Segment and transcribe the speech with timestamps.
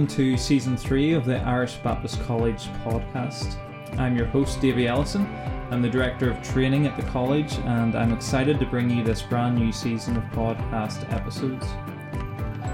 [0.00, 3.58] welcome to season three of the Irish Baptist College podcast.
[3.98, 5.26] I'm your host, Davey Ellison.
[5.70, 9.20] I'm the director of training at the college, and I'm excited to bring you this
[9.20, 11.66] brand new season of podcast episodes.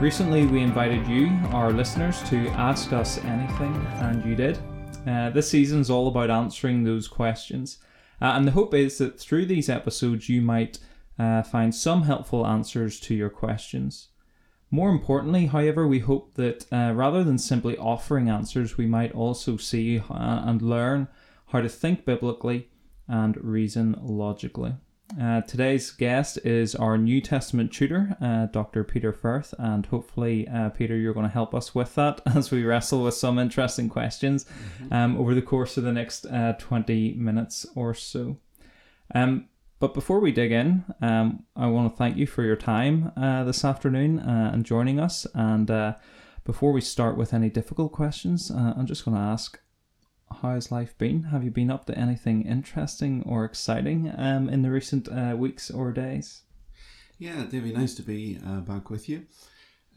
[0.00, 4.60] Recently, we invited you, our listeners, to ask us anything, and you did.
[5.04, 7.78] Uh, this season is all about answering those questions,
[8.22, 10.78] uh, and the hope is that through these episodes, you might
[11.18, 14.10] uh, find some helpful answers to your questions.
[14.70, 19.56] More importantly, however, we hope that uh, rather than simply offering answers, we might also
[19.56, 21.08] see uh, and learn
[21.48, 22.68] how to think biblically
[23.06, 24.74] and reason logically.
[25.20, 28.82] Uh, today's guest is our New Testament tutor, uh, Dr.
[28.82, 32.64] Peter Firth, and hopefully, uh, Peter, you're going to help us with that as we
[32.64, 34.92] wrestle with some interesting questions mm-hmm.
[34.92, 38.38] um, over the course of the next uh, 20 minutes or so.
[39.14, 43.12] Um, but before we dig in, um, I want to thank you for your time
[43.16, 45.26] uh, this afternoon uh, and joining us.
[45.34, 45.94] And uh,
[46.44, 49.60] before we start with any difficult questions, uh, I'm just going to ask
[50.42, 51.24] how has life been?
[51.24, 55.70] Have you been up to anything interesting or exciting um, in the recent uh, weeks
[55.70, 56.42] or days?
[57.18, 59.26] Yeah, Davey, nice to be uh, back with you.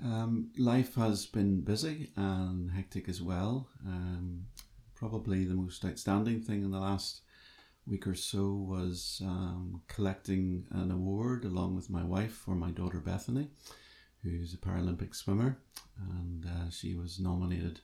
[0.03, 3.67] Um, life has been busy and hectic as well.
[3.85, 4.45] Um,
[4.95, 7.21] probably the most outstanding thing in the last
[7.89, 12.99] week or so was um, collecting an award along with my wife for my daughter
[12.99, 13.49] Bethany,
[14.23, 15.57] who's a Paralympic swimmer,
[15.97, 17.81] and uh, she was nominated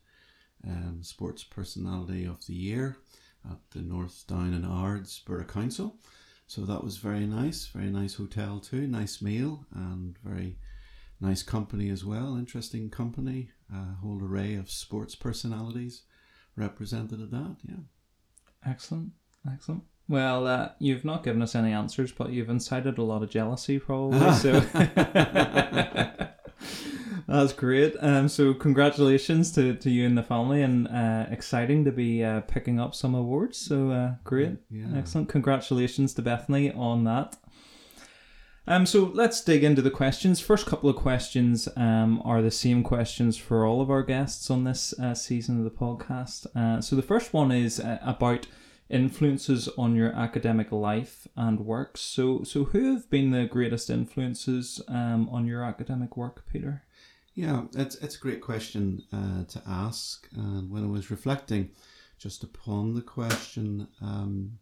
[0.67, 2.97] um, Sports Personality of the Year
[3.49, 5.97] at the North Down and Ards Borough Council.
[6.47, 10.57] So that was very nice, very nice hotel too, nice meal, and very
[11.19, 12.37] nice company as well.
[12.37, 16.03] Interesting company, a whole array of sports personalities
[16.55, 17.57] represented at that.
[17.67, 17.83] Yeah.
[18.65, 19.11] Excellent,
[19.51, 19.83] excellent.
[20.07, 23.79] Well, uh, you've not given us any answers, but you've incited a lot of jealousy,
[23.79, 24.33] probably.
[24.35, 24.59] so
[27.27, 27.95] that's great.
[27.99, 32.41] Um, so congratulations to, to you and the family, and uh, exciting to be uh,
[32.41, 33.57] picking up some awards.
[33.57, 34.85] So uh, great, yeah.
[34.95, 35.29] excellent.
[35.29, 37.37] Congratulations to Bethany on that.
[38.67, 40.39] Um, so let's dig into the questions.
[40.39, 44.63] First couple of questions um, are the same questions for all of our guests on
[44.63, 46.47] this uh, season of the podcast.
[46.55, 48.47] Uh, so the first one is uh, about
[48.89, 51.97] influences on your academic life and work.
[51.97, 56.83] So, so who have been the greatest influences um, on your academic work, Peter?
[57.33, 60.27] Yeah, it's it's a great question uh, to ask.
[60.35, 61.71] And when I was reflecting
[62.17, 64.59] just upon the question, um,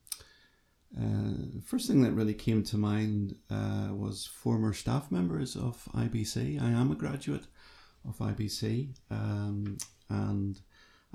[1.00, 6.62] uh, first thing that really came to mind uh, was former staff members of IBC.
[6.62, 7.46] I am a graduate
[8.08, 9.78] of IBC, um,
[10.10, 10.60] and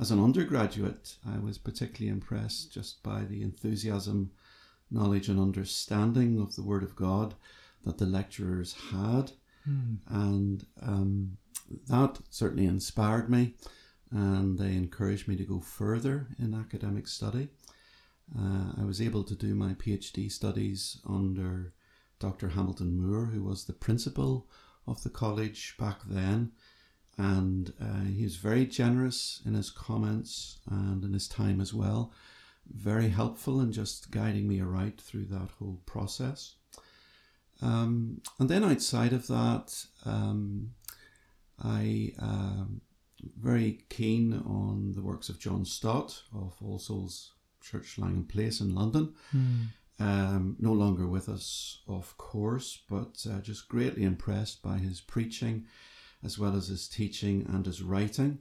[0.00, 4.30] as an undergraduate, I was particularly impressed just by the enthusiasm,
[4.90, 7.34] knowledge, and understanding of the Word of God
[7.84, 9.32] that the lecturers had.
[9.68, 9.98] Mm.
[10.08, 11.38] And um,
[11.88, 13.54] that certainly inspired me,
[14.12, 17.48] and they encouraged me to go further in academic study.
[18.38, 21.72] Uh, I was able to do my PhD studies under
[22.20, 22.48] Dr.
[22.50, 24.48] Hamilton Moore, who was the principal
[24.86, 26.52] of the college back then
[27.18, 32.12] and uh, he was very generous in his comments and in his time as well.
[32.72, 36.54] Very helpful in just guiding me aright through that whole process.
[37.60, 40.74] Um, and then outside of that, um,
[41.62, 42.82] I um,
[43.36, 48.76] very keen on the works of John Stott of All Souls Church Langham Place in
[48.76, 49.14] London.
[49.34, 49.66] Mm.
[50.00, 55.66] Um, no longer with us, of course, but uh, just greatly impressed by his preaching
[56.24, 58.38] as well as his teaching and his writing.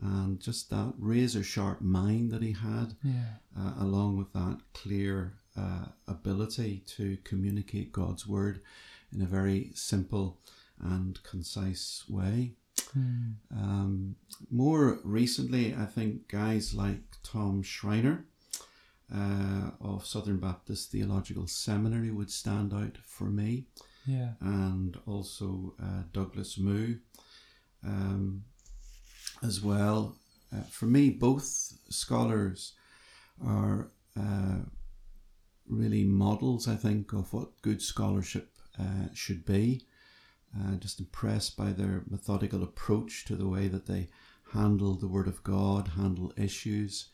[0.00, 3.34] And just that razor sharp mind that he had, yeah.
[3.58, 8.60] uh, along with that clear uh, ability to communicate God's word
[9.12, 10.38] in a very simple
[10.80, 12.52] and concise way.
[12.96, 13.34] Mm.
[13.52, 14.16] Um,
[14.50, 18.24] more recently, I think guys like Tom Schreiner
[19.12, 23.66] uh, of Southern Baptist Theological Seminary would stand out for me.
[24.06, 24.32] Yeah.
[24.40, 26.96] And also uh, Douglas Moo
[27.84, 28.44] um,
[29.42, 30.16] as well.
[30.54, 31.44] Uh, for me, both
[31.90, 32.72] scholars
[33.44, 34.58] are uh,
[35.68, 39.82] really models, I think, of what good scholarship uh, should be.
[40.58, 44.08] Uh, just impressed by their methodical approach to the way that they
[44.52, 47.10] handle the Word of God, handle issues,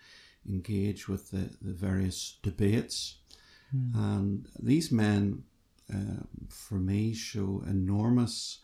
[0.49, 3.17] engage with the, the various debates.
[3.75, 3.95] Mm.
[3.95, 5.43] And these men,
[5.93, 8.61] uh, for me, show enormous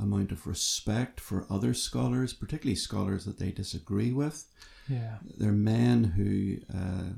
[0.00, 4.46] amount of respect for other scholars, particularly scholars that they disagree with.
[4.88, 5.18] Yeah.
[5.38, 7.14] They're men who uh,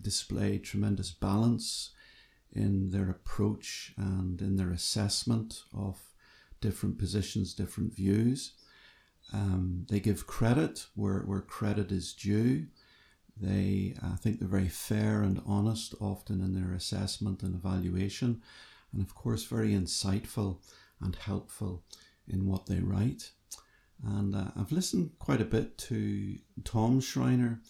[0.00, 1.90] display tremendous balance
[2.52, 6.00] in their approach and in their assessment of
[6.60, 8.52] different positions, different views.
[9.32, 12.66] Um, they give credit where, where credit is due.
[13.40, 18.42] They, I think, they're very fair and honest, often in their assessment and evaluation,
[18.92, 20.58] and of course, very insightful
[21.00, 21.84] and helpful
[22.26, 23.30] in what they write.
[24.04, 27.60] And uh, I've listened quite a bit to Tom Schreiner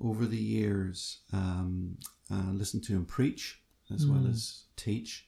[0.00, 1.98] over the years, um,
[2.32, 3.60] uh, listened to him preach
[3.92, 4.10] as mm.
[4.10, 5.26] well as teach.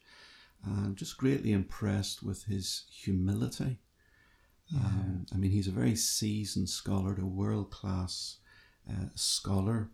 [0.66, 3.78] I'm just greatly impressed with his humility.
[4.68, 4.80] Yeah.
[4.80, 8.38] Um, I mean, he's a very seasoned scholar, a world class
[8.90, 9.90] uh, scholar,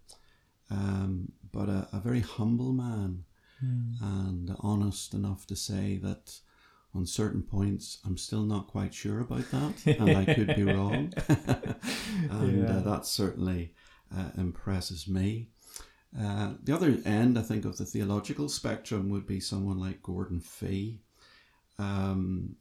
[0.70, 3.24] um, but a, a, very humble man
[3.62, 4.00] mm.
[4.00, 6.40] and honest enough to say that
[6.94, 11.12] on certain points I'm still not quite sure about that and I could be wrong.
[11.28, 12.76] and uh, yeah.
[12.76, 13.74] uh, that certainly
[14.16, 15.48] uh, impresses me.
[16.18, 20.40] Uh, the other end, I think, of the theological spectrum would be someone like Gordon
[20.40, 21.00] Fee,
[21.78, 22.56] um,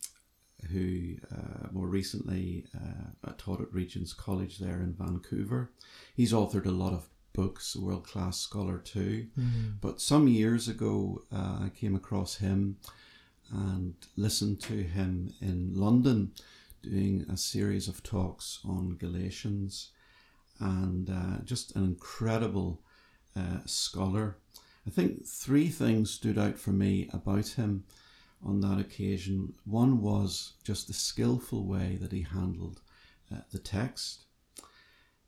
[0.72, 5.72] who uh, more recently uh, taught at Regent's College there in Vancouver.
[6.16, 9.28] He's authored a lot of books, a world class scholar too.
[9.38, 9.76] Mm.
[9.82, 12.78] But some years ago, uh, I came across him
[13.52, 16.32] and listened to him in London
[16.82, 19.90] doing a series of talks on Galatians
[20.60, 22.82] and uh, just an incredible
[23.36, 24.38] uh, scholar.
[24.88, 27.84] I think three things stood out for me about him
[28.44, 29.54] on that occasion.
[29.66, 32.82] One was just the skillful way that he handled
[33.32, 34.26] uh, the text.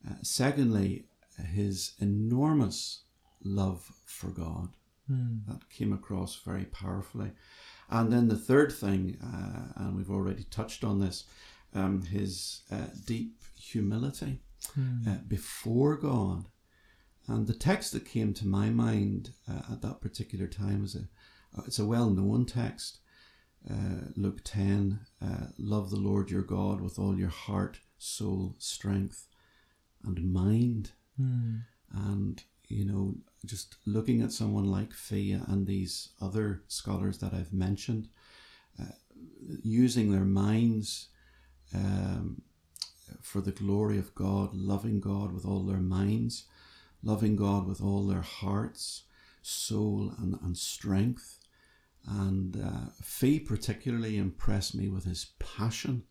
[0.08, 1.06] Uh, secondly,
[1.54, 3.04] his enormous
[3.44, 4.70] love for God.
[5.12, 5.46] Mm.
[5.48, 7.32] That came across very powerfully.
[7.94, 11.26] And then the third thing, uh, and we've already touched on this,
[11.74, 14.42] um, his uh, deep humility
[14.78, 15.28] mm.
[15.30, 16.46] before God
[17.28, 21.08] and the text that came to my mind uh, at that particular time is a
[21.58, 23.00] uh, it's a well known text.
[23.70, 29.28] Uh, Luke 10 uh, Love the Lord your God with all your heart, soul, strength,
[30.04, 30.92] and mind.
[31.22, 31.62] Mm.
[31.94, 32.44] And,
[32.74, 33.16] you know,
[33.46, 38.08] just looking at someone like Fee and these other scholars that I've mentioned,
[38.80, 38.94] uh,
[39.64, 41.10] using their minds
[41.74, 42.42] um,
[43.22, 46.46] for the glory of God, loving God with all their minds
[47.04, 49.04] loving God with all their hearts,
[49.42, 51.40] soul, and, and strength.
[52.08, 52.92] And uh,
[53.40, 56.04] particularly impressed me with his passion.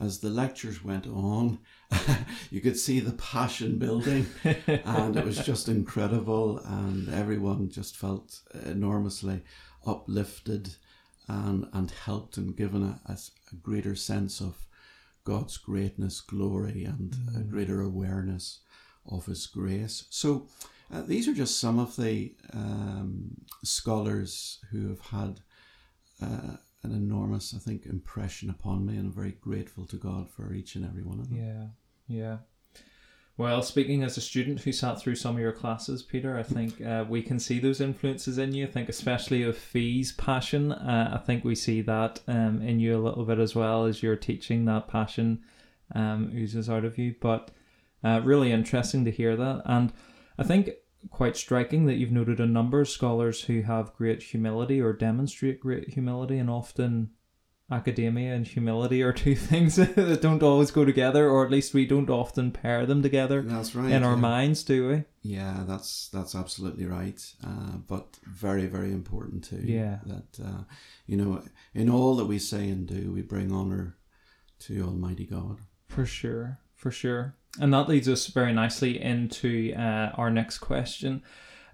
[0.00, 1.58] As the lectures went on,
[2.50, 6.58] you could see the passion building, and it was just incredible.
[6.58, 9.42] And everyone just felt enormously
[9.86, 10.74] uplifted
[11.28, 13.16] and, and helped and given a, a,
[13.52, 14.66] a greater sense of
[15.24, 17.40] God's greatness, glory, and mm.
[17.40, 18.60] a greater awareness
[19.10, 20.04] of His grace.
[20.10, 20.48] So,
[20.90, 25.40] uh, these are just some of the um, scholars who have had
[26.22, 30.52] uh, an enormous, I think, impression upon me, and I'm very grateful to God for
[30.52, 31.38] each and every one of them.
[31.38, 32.36] Yeah, yeah.
[33.36, 36.80] Well, speaking as a student who sat through some of your classes, Peter, I think
[36.80, 38.66] uh, we can see those influences in you.
[38.66, 42.96] I think, especially of Fee's passion, uh, I think we see that um, in you
[42.96, 44.64] a little bit as well as you're teaching.
[44.64, 45.44] That passion
[45.94, 47.14] um, oozes out of you.
[47.20, 47.52] But
[48.02, 49.62] uh, really interesting to hear that.
[49.66, 49.92] And
[50.36, 50.70] I think
[51.10, 55.60] quite striking that you've noted a number of scholars who have great humility or demonstrate
[55.60, 57.10] great humility, and often
[57.70, 61.86] academia and humility are two things that don't always go together, or at least we
[61.86, 63.42] don't often pair them together.
[63.42, 63.90] That's right.
[63.90, 64.20] In our yeah.
[64.20, 65.04] minds, do we?
[65.22, 67.20] Yeah, that's that's absolutely right.
[67.44, 69.62] Uh, but very, very important too.
[69.62, 69.98] Yeah.
[70.06, 70.62] That uh,
[71.06, 71.42] you know,
[71.74, 73.96] in all that we say and do, we bring honor
[74.60, 75.58] to Almighty God.
[75.86, 77.36] For sure, for sure.
[77.60, 81.22] And that leads us very nicely into uh, our next question.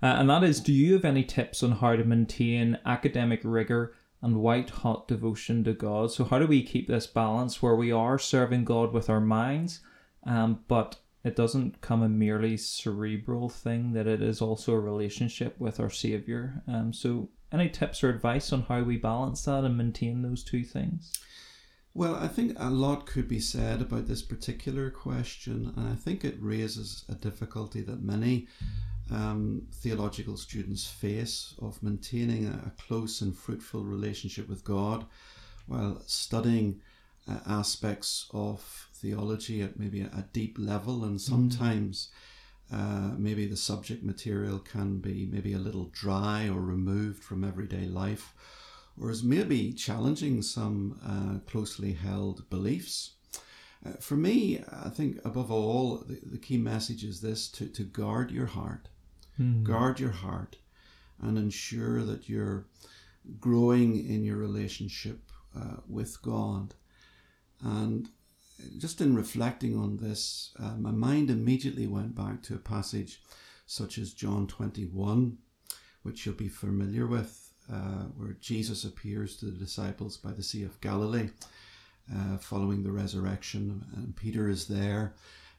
[0.02, 3.94] Uh, and that is Do you have any tips on how to maintain academic rigor
[4.20, 6.12] and white hot devotion to God?
[6.12, 9.80] So, how do we keep this balance where we are serving God with our minds,
[10.24, 15.58] um, but it doesn't come a merely cerebral thing, that it is also a relationship
[15.58, 16.62] with our Savior?
[16.68, 20.64] Um, so, any tips or advice on how we balance that and maintain those two
[20.64, 21.12] things?
[21.96, 26.24] Well, I think a lot could be said about this particular question, and I think
[26.24, 28.48] it raises a difficulty that many
[29.12, 35.06] um, theological students face of maintaining a, close and fruitful relationship with God
[35.68, 36.80] while studying
[37.28, 41.20] uh, aspects of theology at maybe a, deep level, and mm.
[41.20, 42.10] sometimes.
[42.72, 47.84] Uh, maybe the subject material can be maybe a little dry or removed from everyday
[47.84, 48.34] life,
[49.00, 53.14] or as maybe challenging some uh, closely held beliefs.
[53.84, 57.82] Uh, for me, I think above all, the, the, key message is this to, to
[57.82, 58.88] guard your heart.
[59.38, 59.64] Mm.
[59.64, 60.56] Guard your heart
[61.20, 62.66] and ensure that you're
[63.40, 66.74] growing in your relationship uh, with God.
[67.62, 68.08] And
[68.78, 73.22] just in reflecting on this, uh, my mind immediately went back to a passage
[73.66, 75.38] such as John 21,
[76.02, 80.64] which you'll be familiar with, uh, where Jesus appears to the disciples by the Sea
[80.64, 81.30] of Galilee
[82.14, 85.14] uh, following the resurrection, and Peter is there.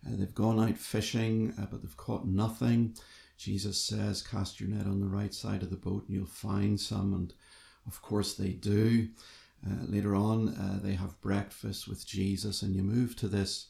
[0.06, 2.96] Uh, they've gone out fishing, uh, but they've caught nothing.
[3.38, 6.80] Jesus says, Cast your net on the right side of the boat and you'll find
[6.80, 7.14] some.
[7.14, 7.34] And
[7.88, 9.10] of course, they do.
[9.66, 13.68] Uh, later on, uh, they have breakfast with Jesus, and you move to this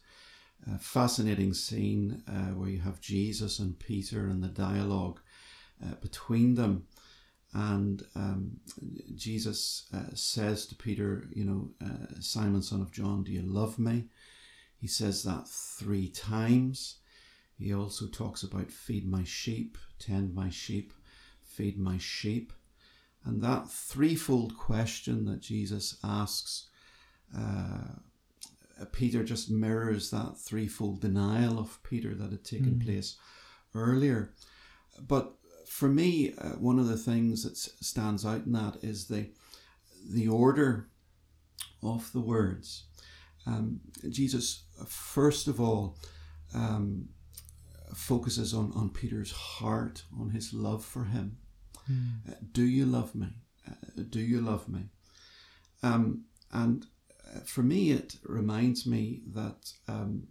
[0.80, 5.20] fascinating scene uh, where you have Jesus and Peter and the dialogue
[5.84, 6.88] uh, between them.
[7.57, 8.57] And um,
[9.15, 11.69] Jesus uh, says to Peter, You know,
[12.19, 14.09] Simon, son of John, do you love me?
[14.77, 16.97] He says that three times.
[17.57, 20.91] He also talks about feed my sheep, tend my sheep,
[21.41, 22.51] feed my sheep.
[23.24, 26.67] And that threefold question that Jesus asks,
[27.35, 27.95] uh,
[28.91, 32.83] Peter just mirrors that threefold denial of Peter that had taken mm.
[32.83, 33.15] place
[33.74, 34.33] earlier.
[35.07, 35.35] But
[35.75, 39.29] for me, uh, one of the things that stands out in that is the
[40.10, 40.88] the order
[41.84, 42.86] of the words.
[43.46, 45.98] Um, Jesus, first of all,
[46.53, 47.10] um,
[47.94, 51.39] focuses on, on Peter's heart, on his love for him.
[51.91, 52.29] Mm.
[52.29, 53.27] Uh, do you love me?
[53.67, 54.84] Uh, do you love me?
[55.84, 56.86] Um, and
[57.36, 60.27] uh, for me, it reminds me that um,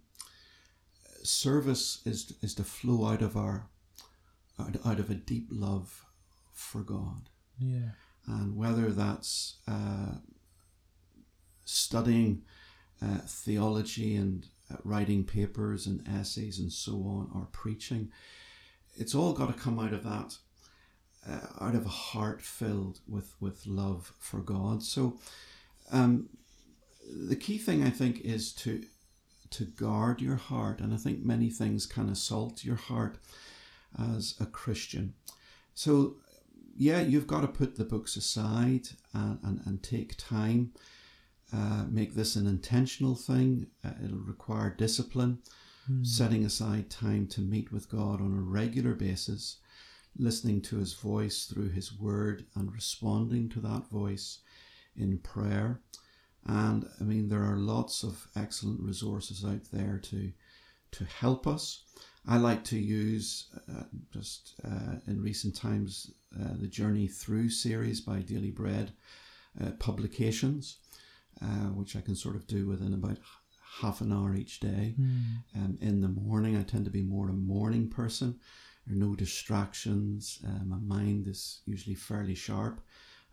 [1.21, 3.69] service is is to flow out of our
[4.59, 6.05] out, out of a deep love
[6.53, 7.29] for God.
[7.59, 7.91] Yeah.
[8.27, 10.15] And whether that's uh,
[11.65, 12.43] studying
[13.01, 18.11] uh, theology and uh, writing papers and essays and so on, or preaching,
[18.95, 20.37] it's all got to come out of that
[21.27, 24.83] uh, out of a heart filled with with love for God.
[24.83, 25.19] So,
[25.91, 26.29] um,
[27.27, 28.83] the key thing I think is to
[29.51, 33.17] to guard your heart, and I think many things can assault your heart
[33.99, 35.13] as a Christian.
[35.73, 36.15] So,
[36.77, 40.71] yeah, you've got to put the books aside and, and, and take time.
[41.53, 43.67] Uh, make this an intentional thing.
[43.83, 45.39] Uh, it'll require discipline,
[45.89, 46.05] mm.
[46.05, 49.57] setting aside time to meet with God on a regular basis
[50.17, 54.39] listening to his voice through his word and responding to that voice
[54.95, 55.81] in prayer.
[56.45, 60.31] And I mean, there are lots of excellent resources out there to
[60.91, 61.83] to help us.
[62.27, 68.01] I like to use uh, just uh, in recent times uh, the Journey Through series
[68.01, 68.93] by Daily Bread
[69.63, 70.77] uh, publications,
[71.41, 73.17] uh, which I can sort of do within about
[73.79, 74.95] half an hour each day.
[74.99, 75.21] Mm.
[75.55, 78.39] Um, in the morning, I tend to be more a morning person.
[78.87, 80.39] There are no distractions.
[80.45, 82.81] Uh, my mind is usually fairly sharp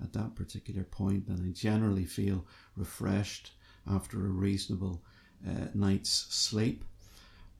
[0.03, 2.47] at that particular point, and I generally feel
[2.77, 3.53] refreshed
[3.91, 5.03] after a reasonable
[5.49, 6.85] uh, night's sleep.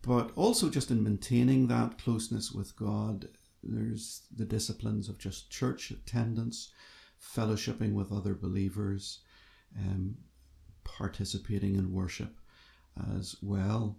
[0.03, 3.29] But also, just in maintaining that closeness with God,
[3.63, 6.73] there's the disciplines of just church attendance,
[7.21, 9.21] fellowshipping with other believers,
[9.79, 10.17] um,
[10.83, 12.37] participating in worship
[13.17, 13.97] as well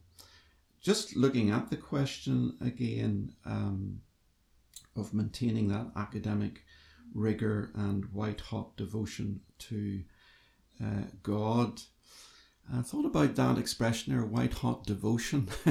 [0.83, 4.01] just looking at the question again um,
[4.95, 6.63] of maintaining that academic
[7.15, 10.03] rigor and white hot devotion to
[10.83, 11.81] uh, God.
[12.71, 15.49] I thought about that expression there, white hot devotion.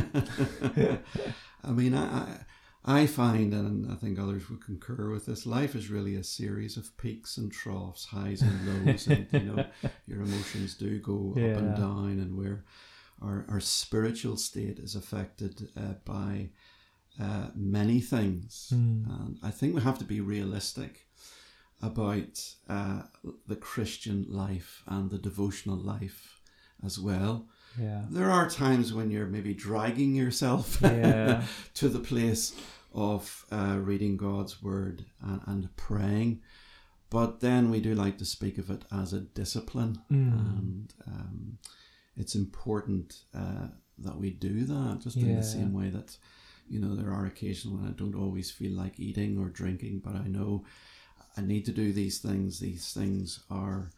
[1.64, 2.44] I mean, I,
[2.84, 6.76] I find, and I think others would concur with this, life is really a series
[6.76, 9.64] of peaks and troughs, highs and lows, and you know,
[10.06, 11.52] your emotions do go yeah.
[11.52, 12.64] up and down, and we're
[13.22, 16.50] our, our spiritual state is affected uh, by
[17.20, 18.72] uh, many things.
[18.74, 19.06] Mm.
[19.08, 21.06] And I think we have to be realistic
[21.80, 23.02] about uh,
[23.46, 26.41] the Christian life and the devotional life
[26.84, 27.46] as well.
[27.80, 28.02] Yeah.
[28.10, 31.42] There are times when you're maybe dragging yourself yeah.
[31.74, 32.54] to the place
[32.94, 36.42] of uh, reading God's word and, and, praying.
[37.08, 40.02] But then we do like to speak of it as a discipline.
[40.10, 40.32] Mm.
[40.32, 41.58] And um,
[42.16, 45.26] it's important uh, that we do that just yeah.
[45.26, 46.16] in the same way that
[46.68, 50.14] you know there are occasions when i don't always feel like eating or drinking but
[50.14, 50.64] i know
[51.36, 53.90] i need to do these things these things are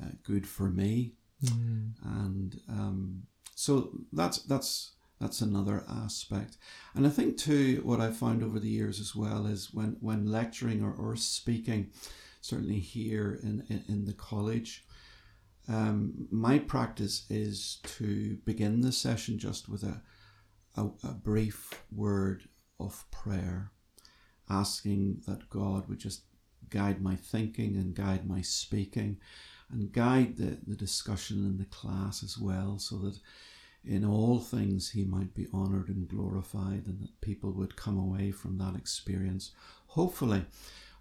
[0.00, 1.12] uh, good for me
[1.44, 1.92] mm.
[2.04, 3.22] and um,
[3.54, 6.56] so that's that's that's another aspect
[6.94, 10.26] and i think too what i've found over the years as well is when when
[10.26, 11.90] lecturing or, or speaking
[12.40, 14.84] certainly here in, in, in the college
[15.70, 20.02] um, my practice is to begin the session just with a,
[20.76, 22.48] a, a brief word
[22.80, 23.70] of prayer,
[24.48, 26.22] asking that God would just
[26.70, 29.18] guide my thinking and guide my speaking
[29.72, 33.18] and guide the, the discussion in the class as well, so that
[33.84, 38.30] in all things he might be honored and glorified, and that people would come away
[38.30, 39.52] from that experience,
[39.86, 40.44] hopefully,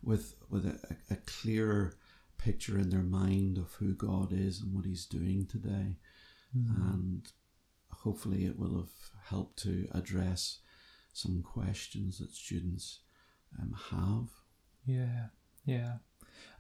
[0.02, 1.94] with with a, a clearer
[2.38, 5.98] picture in their mind of who God is and what He's doing today,
[6.58, 6.94] mm.
[6.94, 7.28] and
[7.92, 10.60] hopefully it will have helped to address
[11.14, 13.00] some questions that students
[13.60, 14.30] um, have.
[14.86, 15.28] Yeah,
[15.66, 15.96] yeah.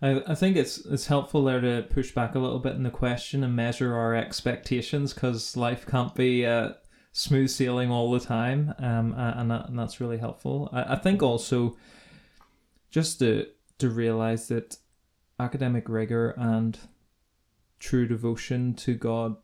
[0.01, 2.89] I, I think it's it's helpful there to push back a little bit in the
[2.89, 6.73] question and measure our expectations because life can't be uh,
[7.11, 10.69] smooth sailing all the time, um, and that, and that's really helpful.
[10.71, 11.77] I, I think also
[12.89, 13.47] just to
[13.79, 14.77] to realize that
[15.39, 16.77] academic rigor and
[17.79, 19.37] true devotion to God,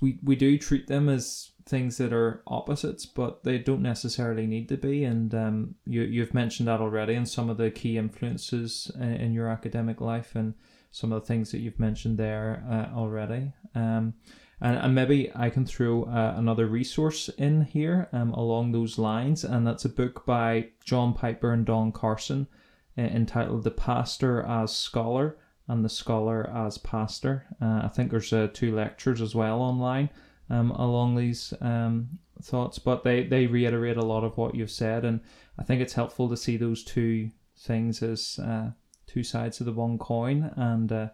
[0.00, 4.68] we we do treat them as things that are opposites, but they don't necessarily need
[4.68, 5.04] to be.
[5.04, 9.32] And um, you you've mentioned that already, and some of the key influences in, in
[9.32, 10.54] your academic life, and
[10.90, 13.52] some of the things that you've mentioned there uh, already.
[13.74, 14.14] Um,
[14.60, 19.44] and, and maybe I can throw uh, another resource in here um, along those lines,
[19.44, 22.48] and that's a book by John Piper and Don Carson
[22.96, 25.36] uh, entitled "The Pastor as Scholar."
[25.68, 27.44] And the scholar as pastor.
[27.60, 30.08] Uh, I think there's uh, two lectures as well online
[30.50, 35.04] um, along these um, thoughts, but they, they reiterate a lot of what you've said,
[35.04, 35.20] and
[35.58, 38.70] I think it's helpful to see those two things as uh,
[39.06, 41.08] two sides of the one coin, and uh,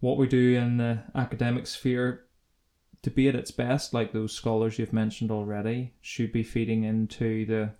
[0.00, 2.24] what we do in the academic sphere
[3.02, 7.44] to be at its best, like those scholars you've mentioned already, should be feeding into
[7.46, 7.70] the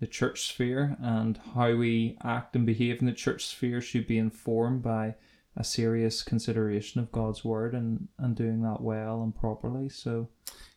[0.00, 4.18] the church sphere, and how we act and behave in the church sphere should be
[4.18, 5.14] informed by
[5.56, 9.88] a serious consideration of God's word and and doing that well and properly.
[9.88, 10.28] So,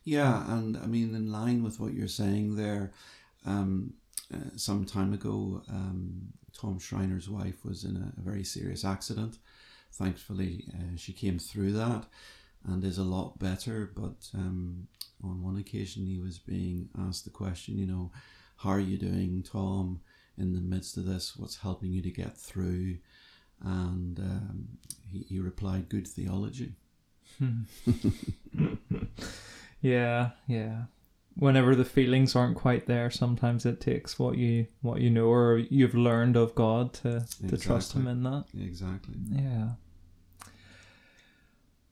[0.04, 2.92] yeah, and I mean, in line with what you're saying there,
[3.44, 3.94] um,
[4.32, 9.38] uh, some time ago, um, Tom Schreiner's wife was in a, a very serious accident.
[9.92, 12.04] Thankfully, uh, she came through that
[12.66, 13.90] and is a lot better.
[13.94, 14.88] But um,
[15.22, 18.10] on one occasion, he was being asked the question, you know,
[18.56, 20.00] how are you doing, Tom?
[20.38, 22.98] In the midst of this, what's helping you to get through?
[23.62, 24.68] And um,
[25.10, 26.74] he, he replied, "Good theology."
[29.80, 30.84] yeah, yeah.
[31.34, 35.58] Whenever the feelings aren't quite there, sometimes it takes what you what you know or
[35.58, 37.48] you've learned of God to exactly.
[37.48, 38.46] to trust Him in that.
[38.58, 39.16] Exactly.
[39.30, 39.70] Yeah.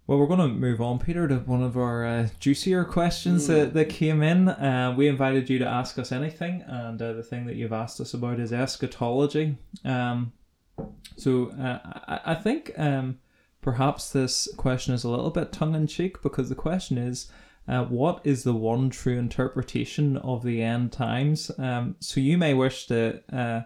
[0.07, 3.73] Well, we're going to move on, Peter, to one of our uh, juicier questions that,
[3.73, 4.51] that came in.
[4.51, 7.99] Uh, we invited you to ask us anything, and uh, the thing that you've asked
[8.01, 9.57] us about is eschatology.
[9.83, 10.35] Um,
[11.17, 13.19] so uh, I, I think um,
[13.61, 17.31] perhaps this question is a little bit tongue in cheek because the question is.
[17.67, 21.51] Uh, what is the one true interpretation of the end times?
[21.57, 23.63] Um, so you may wish to uh,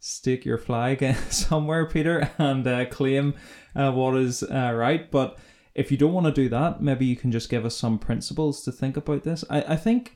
[0.00, 3.34] stake your flag somewhere, Peter, and uh, claim
[3.74, 5.10] uh, what is uh, right.
[5.10, 5.38] But
[5.74, 8.62] if you don't want to do that, maybe you can just give us some principles
[8.62, 9.44] to think about this.
[9.50, 10.15] I, I think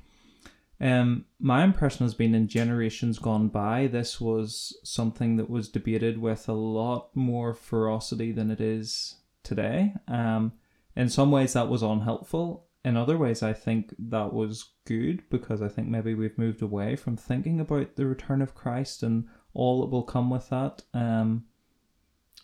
[0.81, 6.19] um, my impression has been in generations gone by, this was something that was debated
[6.19, 9.95] with a lot more ferocity than it is today.
[10.09, 10.53] Um,
[10.97, 12.67] in some ways, that was unhelpful.
[12.83, 16.97] In other ways, I think that was good because I think maybe we've moved away
[16.97, 20.83] from thinking about the return of Christ and all that will come with that.
[20.95, 21.45] Um,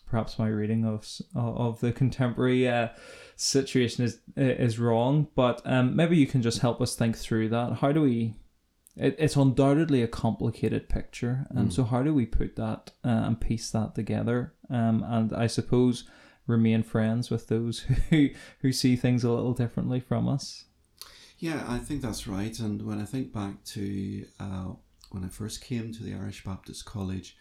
[0.07, 2.89] perhaps my reading of of the contemporary uh,
[3.35, 7.73] situation is is wrong, but um, maybe you can just help us think through that.
[7.73, 8.35] How do we?
[8.95, 11.73] It, it's undoubtedly a complicated picture, and um, mm.
[11.73, 14.53] so how do we put that uh, and piece that together?
[14.69, 16.05] Um, and I suppose
[16.47, 18.29] remain friends with those who
[18.61, 20.65] who see things a little differently from us.
[21.39, 22.57] Yeah, I think that's right.
[22.57, 24.71] And when I think back to uh,
[25.11, 27.37] when I first came to the Irish Baptist College,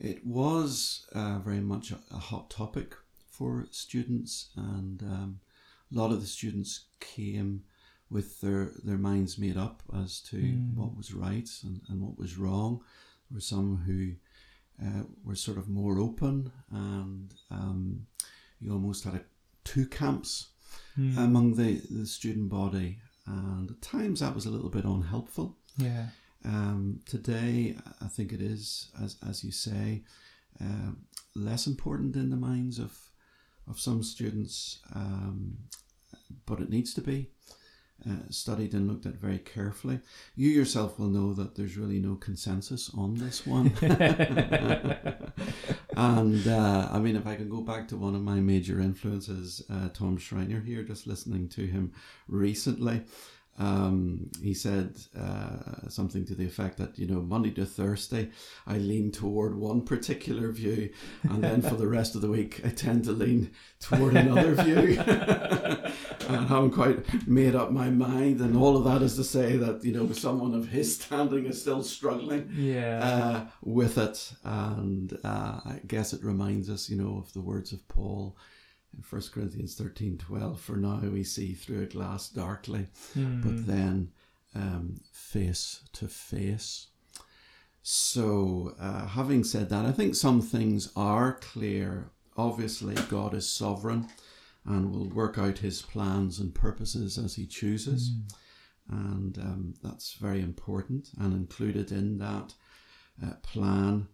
[0.00, 2.94] it was uh, very much a, a, hot topic
[3.30, 5.40] for students, and um,
[5.92, 7.62] a lot of the students came
[8.10, 10.74] with their, their minds made up as to mm.
[10.74, 12.80] what was right and, and what was wrong.
[13.30, 18.06] There were some who uh, were sort of more open, and um,
[18.60, 19.20] you almost had a,
[19.64, 20.48] two camps
[20.98, 21.16] mm.
[21.18, 25.56] among the, the student body, and at times that was a little bit unhelpful.
[25.76, 26.06] Yeah.
[26.44, 30.02] Um, today, I think it is, as, as you say,
[30.60, 30.92] uh,
[31.34, 32.96] less important in the minds of,
[33.68, 35.58] of some students, um,
[36.46, 37.30] but it needs to be.
[38.08, 40.00] Uh, studied and looked at very carefully.
[40.34, 43.66] You yourself will know that there's really no consensus on this one.
[45.96, 49.62] and uh, I mean, if I can go back to one of my major influences,
[49.70, 51.92] uh, Tom Schreiner here, just listening to him
[52.26, 53.02] recently,
[53.58, 58.30] Um, he said uh, something to the effect that you know Monday to Thursday
[58.66, 60.90] I lean toward one particular view,
[61.24, 64.98] and then for the rest of the week I tend to lean toward another view.
[66.28, 69.84] I haven't quite made up my mind, and all of that is to say that
[69.84, 73.00] you know someone of his standing is still struggling Yeah.
[73.04, 77.72] uh, with it, and uh, I guess it reminds us, you know, of the words
[77.72, 78.36] of Paul
[78.96, 80.60] in 1 Corinthians thirteen twelve.
[80.60, 83.40] For now we see through a glass darkly, Hmm.
[83.40, 84.10] but then
[84.54, 86.88] um, face to face.
[87.82, 92.10] So, uh, having said that, I think some things are clear.
[92.36, 94.08] Obviously, God is sovereign
[94.66, 98.12] and will work out his plans and purposes as he chooses.
[98.90, 101.10] And um, that's very important.
[101.18, 102.54] And included in that
[103.24, 104.08] uh, plan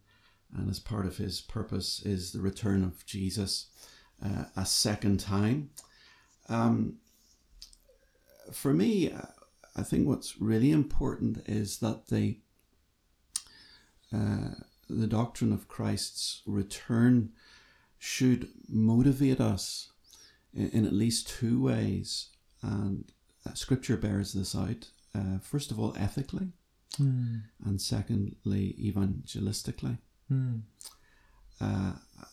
[0.56, 3.66] and as part of his purpose is the return of Jesus
[4.24, 5.70] uh, a second time.
[6.48, 6.98] Um,
[8.52, 9.22] for me, uh,
[9.74, 12.38] I think what's really important is that the
[14.14, 14.50] uh,
[14.88, 17.30] the doctrine of Christ's return
[17.98, 19.90] should motivate us
[20.54, 22.28] in, in at least two ways,
[22.62, 23.04] and
[23.44, 24.90] uh, Scripture bears this out.
[25.14, 26.52] Uh, first of all, ethically,
[26.96, 27.38] Hmm.
[27.64, 29.98] and secondly, evangelistically.
[30.28, 30.58] Hmm.
[31.60, 31.92] Uh,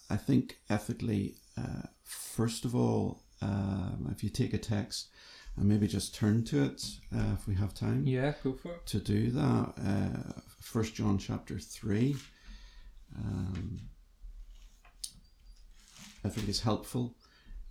[0.09, 5.09] I think ethically, uh, first of all, um, if you take a text
[5.57, 6.83] and maybe just turn to it
[7.15, 8.85] uh, if we have time Yeah, go for it.
[8.87, 9.73] to do that.
[9.85, 12.15] Uh, First John chapter three.
[13.15, 13.81] Um,
[16.25, 17.15] I think is helpful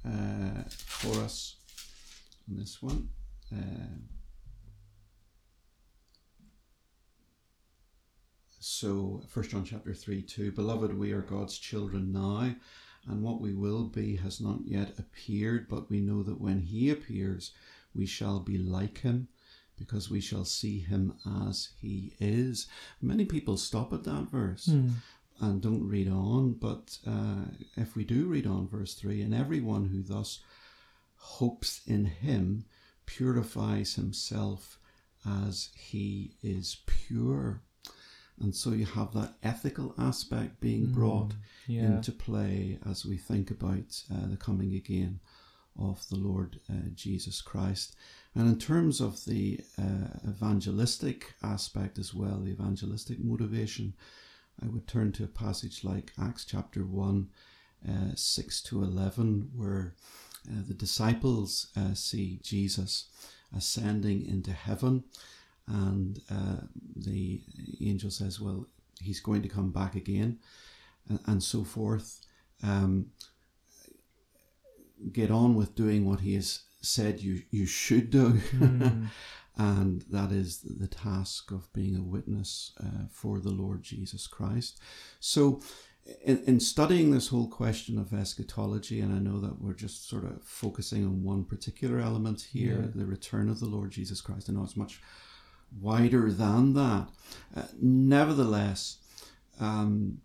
[0.06, 1.56] uh, for us
[2.48, 3.08] in this one.
[3.50, 4.08] Um
[8.60, 10.52] so, First John chapter three, two.
[10.52, 12.54] Beloved, we are God's children now,
[13.06, 16.90] and what we will be has not yet appeared, but we know that when He
[16.90, 17.52] appears,
[17.94, 19.28] we shall be like Him
[19.78, 21.14] because we shall see him
[21.48, 22.68] as he is.
[23.00, 24.90] Many people stop at that verse Hmm.
[25.40, 29.86] and don't read on, but uh, if we do read on verse 3, and everyone
[29.86, 30.40] who thus
[31.16, 32.64] hopes in him
[33.06, 34.78] purifies himself
[35.26, 37.62] as he is pure.
[38.42, 41.32] And so you have that ethical aspect being brought
[41.66, 41.82] Yeah.
[41.96, 45.20] into play as we think about uh, the coming again
[45.78, 47.94] of the Lord uh, Jesus Christ.
[48.34, 53.94] And in terms of the uh, evangelistic aspect as well, the evangelistic motivation,
[54.62, 57.28] I would turn to a passage like Acts chapter 1,
[57.88, 59.94] uh, 6 to 11, where
[60.50, 63.06] uh, the disciples uh, see Jesus
[63.56, 65.04] ascending into heaven.
[65.72, 67.40] And uh, the
[67.80, 68.66] angel says, Well,
[69.00, 70.38] he's going to come back again,
[71.08, 72.20] and, and so forth.
[72.62, 73.06] Um,
[75.12, 78.40] get on with doing what he has said you, you should do.
[79.56, 84.80] and that is the task of being a witness uh, for the Lord Jesus Christ.
[85.20, 85.60] So,
[86.24, 90.24] in, in studying this whole question of eschatology, and I know that we're just sort
[90.24, 92.90] of focusing on one particular element here, Yeah.
[92.94, 95.00] the return of the Lord Jesus Christ, I know it's much
[95.80, 97.08] wider than that.
[97.56, 98.98] Uh, nevertheless,
[99.60, 100.20] um,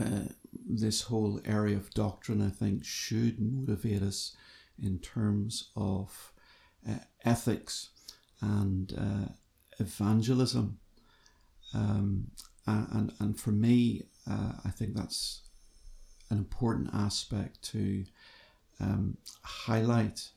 [0.00, 0.28] uh,
[0.68, 4.36] this whole area of doctrine, I think, should motivate us
[4.80, 6.32] in terms of
[6.88, 7.90] uh, ethics
[8.40, 9.32] and uh,
[9.78, 10.78] evangelism.
[11.74, 12.30] Um,
[12.66, 15.42] and, and, for me, uh, I think that's
[16.30, 18.04] an important aspect to
[18.80, 20.28] um, highlight.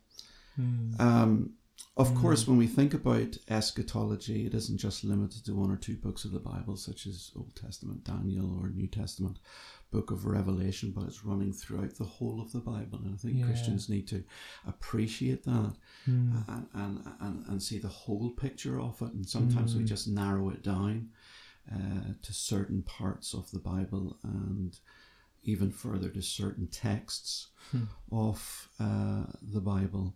[1.00, 1.52] Um,
[1.98, 5.96] of course, when we think about eschatology, it isn't just limited to one or two
[5.96, 9.40] books of the Bible, such as Old Testament Daniel or New Testament
[9.92, 13.00] book of Revelation, but it's running throughout the whole of the Bible.
[13.06, 13.46] And I think Yeah.
[13.46, 14.24] Christians need to
[14.68, 16.38] appreciate that Hmm.
[16.48, 19.14] and, and, and, and see the whole picture of it.
[19.14, 21.10] And sometimes we just narrow it down
[21.72, 24.78] uh, to certain parts of the Bible and
[25.44, 27.48] even further to certain texts
[28.12, 30.14] of uh, the Bible.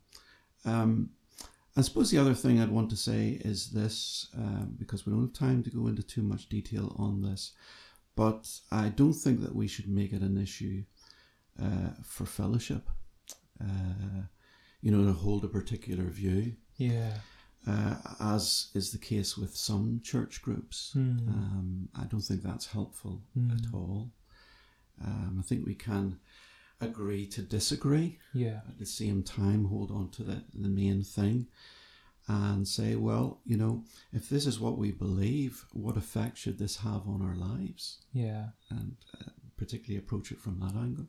[0.66, 1.12] Um,
[1.80, 5.22] I suppose the other thing I'd want to say is this, um, because we don't
[5.22, 7.54] have time to go into too much detail on this,
[8.18, 10.84] but I don't think that we should make it an issue
[11.62, 12.90] uh, for fellowship.
[13.64, 14.24] Uh,
[14.82, 17.14] you know, to hold a particular view, Yeah.
[17.66, 20.92] uh, as is the case with some church groups.
[20.94, 21.18] Hmm.
[21.30, 23.22] Um, I don't think that's helpful
[23.54, 24.12] at all.
[25.02, 26.20] Um, I think we can
[26.82, 28.62] agree to disagree Yeah.
[28.68, 31.48] at the same time hold on to the, the main thing
[32.28, 36.78] and say, well, you know, if this is what we believe, what effect should this
[36.78, 38.00] have on our lives?
[38.14, 38.50] Yeah.
[38.70, 41.08] And uh, particularly approach it from that angle.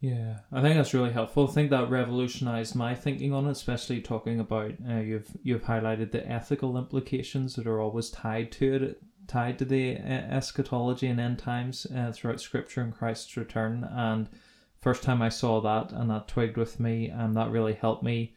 [0.00, 1.46] Yeah, I think that's really helpful.
[1.46, 6.10] I think that revolutionized my thinking on it, especially talking about uh, you've you've highlighted
[6.10, 10.00] the ethical implications that are always tied to it, tied to the uh,
[10.38, 13.84] eschatology and end times uh, throughout Scripture and Christ's return.
[13.84, 14.30] And
[14.80, 18.34] first time I saw that and that twigged with me, and that really helped me.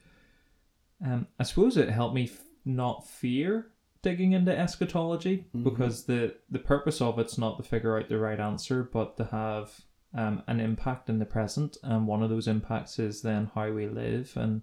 [1.06, 3.68] Um, I suppose it helped me f- not fear
[4.02, 5.64] digging into eschatology Mhm.
[5.64, 9.26] because the the purpose of it's not to figure out the right answer, but to
[9.26, 9.82] have
[10.14, 13.88] um, an impact in the present, and one of those impacts is then how we
[13.88, 14.62] live, and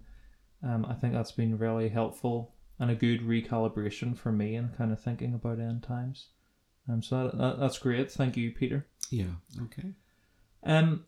[0.63, 4.91] um, I think that's been really helpful and a good recalibration for me in kind
[4.91, 6.29] of thinking about end times.
[6.87, 8.11] Um, so that, that, that's great.
[8.11, 8.87] Thank you, Peter.
[9.09, 9.33] Yeah.
[9.63, 9.91] Okay.
[10.63, 11.05] Um,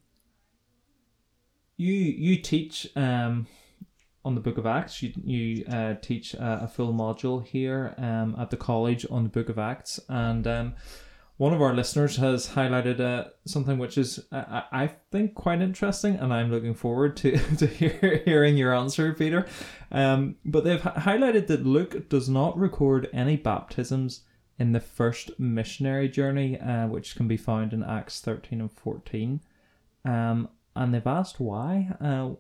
[1.78, 3.48] you you teach um
[4.26, 5.02] on the Book of Acts.
[5.02, 9.30] You you uh, teach a, a full module here um at the college on the
[9.30, 10.74] Book of Acts, and um
[11.38, 16.16] one of our listeners has highlighted uh, something which is uh, I think quite interesting,
[16.16, 19.48] and I'm looking forward to to hear, hearing your answer, Peter.
[19.92, 24.22] Um, but they've highlighted that Luke does not record any baptisms
[24.60, 29.42] in the first missionary journey, uh, which can be found in Acts 13 and 14.
[30.06, 31.96] Um, and they've asked why.
[32.00, 32.32] Uh,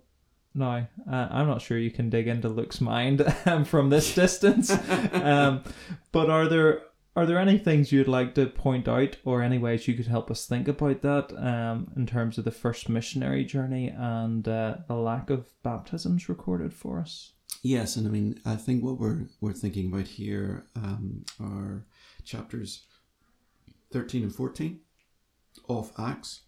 [0.55, 4.71] now, uh, I'm not sure you can dig into Luke's mind um, from this distance,
[5.13, 5.63] um,
[6.11, 6.83] but are there
[7.15, 10.31] are there any things you'd like to point out, or any ways you could help
[10.31, 14.95] us think about that um, in terms of the first missionary journey and uh, the
[14.95, 17.33] lack of baptisms recorded for us?
[17.61, 21.85] Yes, and I mean, I think what we're we're thinking about here um, are
[22.25, 22.85] chapters
[23.91, 24.79] thirteen and fourteen
[25.69, 26.41] of Acts.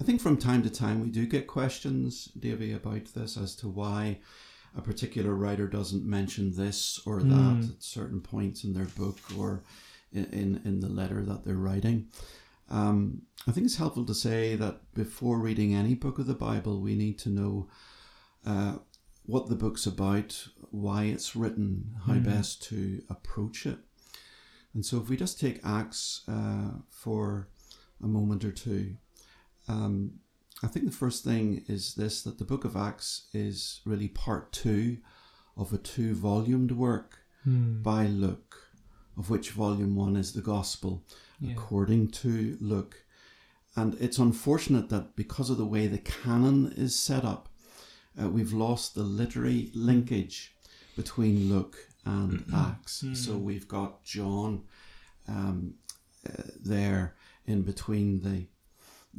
[0.00, 3.68] I think from time to time we do get questions, Davey, about this as to
[3.68, 4.20] why
[4.76, 7.28] a particular writer doesn't mention this or that
[7.60, 7.70] Mm.
[7.76, 9.62] at certain points in their book or
[10.12, 12.08] in, in, in the letter that they're writing.
[12.68, 16.80] Um, I think it's helpful to say that before reading any book of the Bible,
[16.80, 17.68] we need to know
[18.46, 18.78] uh,
[19.26, 22.24] what the book's about, why it's written, how Mhm.
[22.24, 23.78] best to approach it.
[24.72, 27.48] And so, if we just take Acts uh, for
[28.02, 28.96] a moment or two,
[29.70, 29.94] um,
[30.62, 34.52] I think the first thing is this that the book of Acts is really part
[34.52, 34.98] two
[35.56, 37.18] of a two volumed work
[37.82, 38.54] by Luke,
[39.16, 41.02] of which volume one is the Gospel
[41.40, 41.52] Yeah.
[41.52, 42.96] according to Luke.
[43.76, 47.48] And it's unfortunate that because of the way the canon is set up,
[48.20, 50.54] uh, we've lost the literary linkage
[50.96, 53.04] between Luke and Acts.
[53.14, 54.64] So we've got John
[55.28, 55.74] um,
[56.28, 57.14] uh, there
[57.46, 58.46] in between the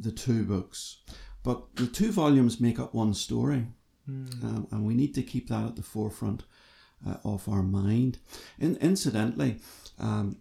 [0.02, 0.98] the two books,
[1.42, 3.66] but the two volumes make up one story,
[4.42, 6.42] um, and we need to keep that at the forefront
[7.06, 8.18] uh, of our mind.
[8.58, 9.58] In, incidentally,
[9.98, 10.38] um,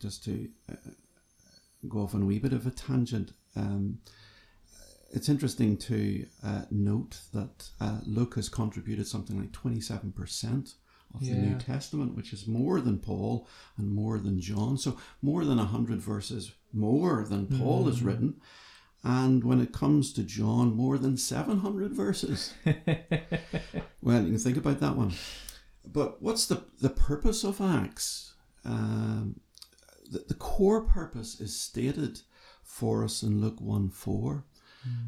[0.00, 0.76] just to uh,
[1.88, 3.32] go off on a wee bit of a tangent.
[3.54, 3.98] Um,
[5.12, 10.74] it's interesting to uh, note that uh, Luke has contributed something like 27%
[11.14, 14.76] of the New Testament, which is more than Paul and more than John.
[14.76, 18.34] So, more than 100 verses more than Paul has written.
[19.08, 22.54] And when it comes to John, more than 700 verses.
[24.02, 25.14] Well, you can think about that one.
[25.84, 28.34] But what's the, the purpose of Acts?
[28.64, 29.40] Um,
[30.08, 32.20] the, the core purpose is stated
[32.62, 34.44] for us in Luke 1 4.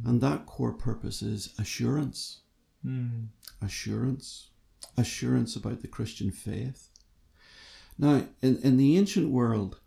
[0.04, 2.40] And that core purpose is assurance.
[2.84, 3.28] Mm.
[3.62, 4.48] Assurance.
[4.96, 6.88] Assurance about the Christian faith.
[7.96, 9.78] Now, in, in the ancient world,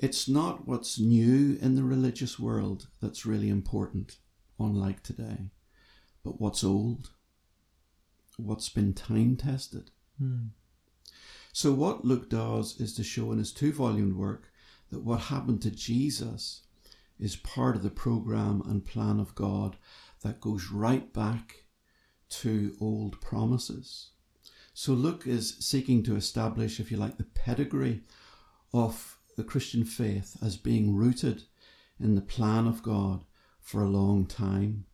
[0.00, 4.16] it's not what's new in the religious world that's really important,
[4.58, 5.50] unlike today,
[6.24, 7.10] but what's old,
[8.38, 9.90] what's been time tested.
[10.20, 10.50] Mm.
[11.52, 14.50] So, what Luke does is to show in his two volume work
[14.90, 16.62] that what happened to Jesus
[17.18, 19.76] is part of the program and plan of God
[20.22, 21.64] that goes right back
[22.30, 24.10] to old promises.
[24.72, 28.02] So, Luke is seeking to establish, if you like, the pedigree
[28.72, 31.44] of the Christian faith as being rooted
[31.98, 33.24] in the plan of God
[33.58, 34.84] for a long time,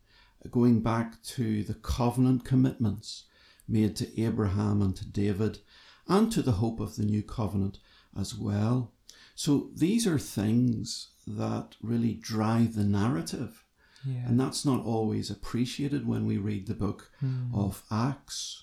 [0.53, 3.25] going back to the covenant commitments
[3.67, 5.59] made to Abraham and to David
[6.07, 7.79] and to the hope of the new covenant
[8.17, 8.93] as well.
[9.35, 13.65] So these are things that really drive the narrative.
[14.07, 14.29] Yeah.
[14.29, 17.53] And that's not always appreciated when we read the book Mm.
[17.53, 18.63] of Acts.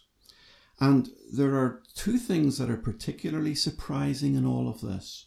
[0.80, 5.26] And there are two things that are particularly surprising in all of this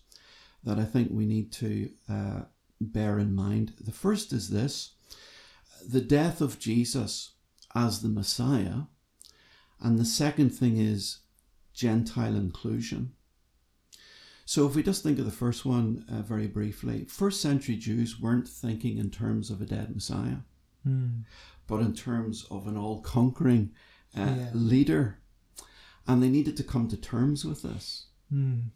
[0.66, 2.40] that I think we need to uh,
[2.81, 3.72] bear in mind.
[3.81, 4.92] The first is this
[5.88, 7.33] the death of Jesus
[7.74, 8.83] as the Messiah.
[9.81, 11.20] And the second thing is
[11.74, 13.12] Gentile inclusion.
[14.48, 18.20] So, if we just think of the first one uh, very briefly, first century Jews
[18.20, 20.38] weren't thinking in terms of a dead Messiah.
[20.87, 21.24] mm.
[21.66, 23.72] but in terms of an all conquering
[24.16, 24.50] uh, Yeah.
[24.55, 25.18] leader.
[26.07, 28.07] And they needed to come to terms with this.
[28.33, 28.70] Mm.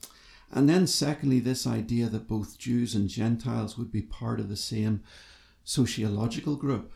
[0.53, 4.57] And then, secondly, this idea that both Jews and Gentiles would be part of the
[4.57, 5.03] same
[5.65, 6.93] sociological group.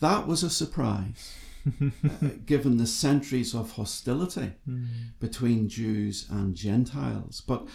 [0.00, 1.34] That was a surprise,
[1.66, 4.86] uh, given the centuries of hostility Mm.
[5.18, 7.40] between Jews and Gentiles.
[7.40, 7.66] But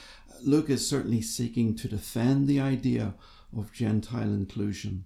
[0.44, 3.16] Luke is certainly seeking to defend the idea
[3.56, 5.06] of Gentile inclusion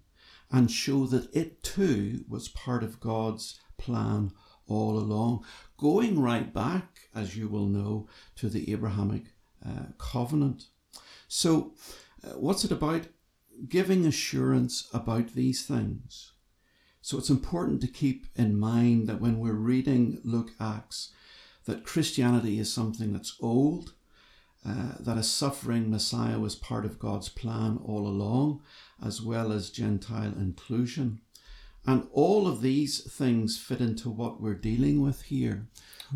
[0.52, 4.32] and show that it too was part of God's plan
[4.68, 5.46] all along,
[5.78, 9.26] going right back, as you will know, to the Abrahamic
[9.65, 10.65] uh, covenant.
[11.28, 11.74] So,
[12.24, 13.08] uh, what's it about?
[13.67, 16.34] Giving assurance about these things.
[17.02, 21.13] So, it's important to keep in mind that when we're reading Luke Acts,
[21.65, 23.93] that Christianity is something that's old,
[24.67, 28.62] uh, that a suffering Messiah was part of God's plan all along,
[29.04, 31.22] as well as Gentile inclusion.
[31.86, 35.67] And all of these things fit into what we're dealing with here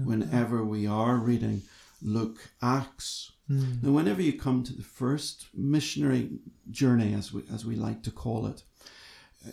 [0.04, 1.62] whenever we are reading
[2.02, 3.32] Luke Acts.
[3.50, 3.84] Mm.
[3.84, 6.30] Now, whenever you come to the first missionary
[6.70, 8.64] journey, as we, as we like to call it,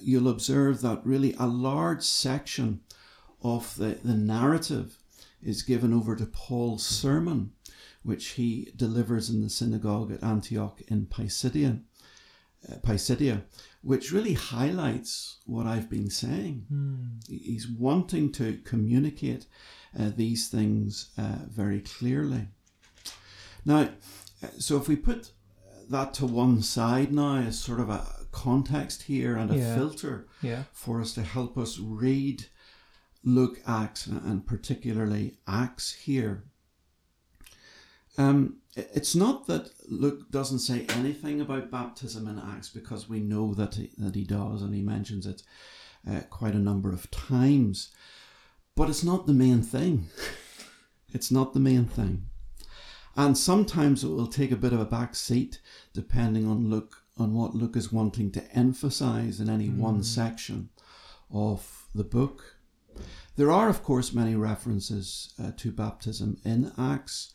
[0.01, 2.81] you'll observe that really a large section
[3.43, 4.99] of the, the narrative
[5.43, 7.53] is given over to Paul's sermon,
[8.03, 11.81] which he delivers in the synagogue at Antioch in Pisidia,
[12.71, 13.43] uh, Pisidia
[13.83, 16.67] which really highlights what I've been saying.
[16.73, 17.29] Mm.
[17.29, 19.47] He's wanting to communicate
[19.99, 22.49] uh, these things uh, very clearly.
[23.65, 23.91] Now,
[24.59, 25.31] so if we put
[25.91, 29.75] that to one side now as sort of a context here and a Yeah.
[29.75, 30.65] filter Yeah.
[30.73, 32.47] for us to help us read
[33.25, 36.45] Luke Acts and particularly Acts here.
[38.17, 43.55] Um, it's not that Luke doesn't say anything about baptism in Acts because we know
[43.55, 45.43] that he, that he does and he mentions it
[46.09, 47.91] uh, quite a number of times,
[48.79, 50.09] but it's not the main thing.
[51.13, 52.23] it's not the main thing,
[53.17, 55.61] and sometimes it will take a bit of a back seat
[55.93, 60.69] depending on look on what Luke is wanting to emphasize in any one section
[61.29, 62.55] of the book.
[63.35, 67.33] There are, of course, many references uh, to baptism in Acts,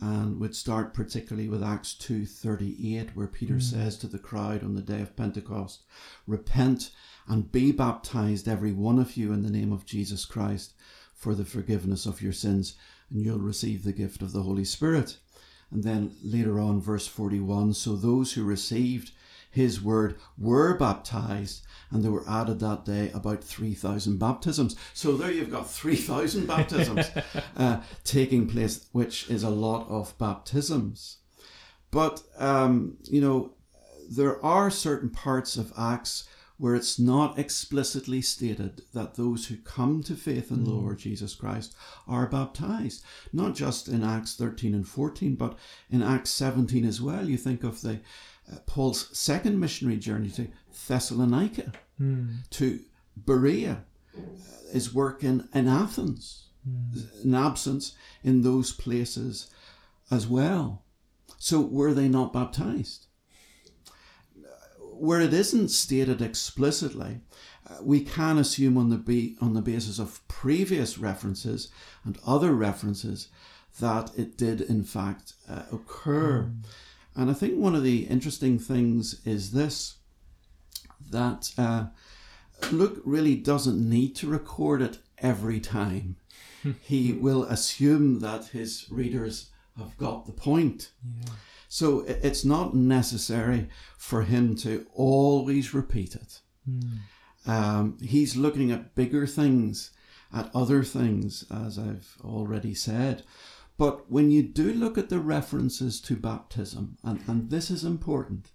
[0.00, 3.62] and would start particularly with Acts two thirty eight, where Peter mm.
[3.62, 5.82] says to the crowd on the day of Pentecost,
[6.26, 6.90] "Repent
[7.28, 10.72] and be baptized, every one of you, in the name of Jesus Christ,
[11.14, 12.76] for the forgiveness of your sins,
[13.10, 15.18] and you'll receive the gift of the Holy Spirit."
[15.70, 19.12] And then later on, verse 41 So those who received
[19.50, 24.76] his word were baptized, and there were added that day about 3,000 baptisms.
[24.94, 27.10] So there you've got 3,000 baptisms
[27.56, 31.18] uh, taking place, which is a lot of baptisms.
[31.90, 33.54] But, um, you know,
[34.08, 36.28] there are certain parts of Acts
[36.60, 41.34] where it's not explicitly stated that those who come to faith in the Lord Jesus
[41.34, 41.74] Christ
[42.06, 43.02] are baptized.
[43.32, 45.58] Not just in Acts 13 and 14, but
[45.90, 47.26] in Acts 17 as well.
[47.26, 48.00] You think of the
[48.66, 50.48] Paul's second missionary journey to
[50.88, 52.48] Thessalonica, Mm.
[52.50, 52.80] to
[53.16, 53.84] Berea,
[54.16, 54.20] uh,
[54.72, 56.46] his work in, in Athens,
[57.22, 59.50] an absence in those places
[60.10, 60.82] as well.
[61.38, 63.06] So were they not baptized?
[64.78, 67.20] Where it isn't stated explicitly,
[67.68, 71.68] uh, we can assume on the be- on the basis of previous references
[72.04, 73.28] and other references
[73.78, 76.50] that it did in fact uh, occur.
[77.16, 79.96] And I think one of the interesting things is this
[81.10, 81.86] that uh,
[82.70, 86.16] Luke really doesn't need to record it every time.
[86.82, 90.90] he will assume that his readers have got the point.
[91.24, 91.32] Yeah.
[91.68, 96.40] So it's not necessary for him to always repeat it.
[96.68, 96.98] Mm.
[97.46, 99.92] Um, he's looking at bigger things,
[100.32, 103.22] at other things, as I've already said.
[103.80, 108.50] But when you do look at the references to baptism, and, and this is important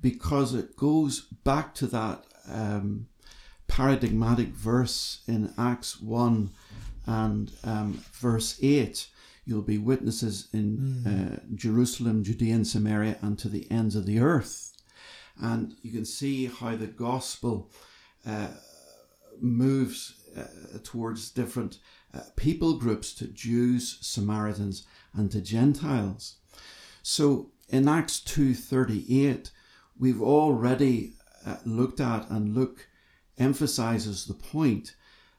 [0.00, 3.08] because it goes back to that um,
[3.66, 6.50] paradigmatic verse in Acts 1
[7.04, 9.08] and um, verse 8
[9.44, 14.20] you'll be witnesses in uh, Jerusalem, Judea, and Samaria, and to the ends of the
[14.20, 14.72] earth.
[15.36, 17.72] And you can see how the gospel
[18.24, 18.50] uh,
[19.40, 21.78] moves uh, towards different
[22.14, 26.36] uh, people groups to Jews, Samaritans, and to Gentiles.
[27.02, 29.50] So in Acts 2:38,
[29.98, 32.88] we've already uh, looked at and Luke
[33.38, 34.94] emphasizes the point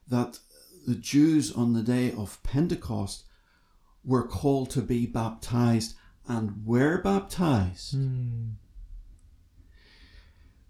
[0.08, 0.40] that
[0.86, 3.24] the Jews on the day of Pentecost
[4.04, 5.96] were called to be baptized
[6.28, 7.96] and were baptized.
[7.96, 8.54] Mm.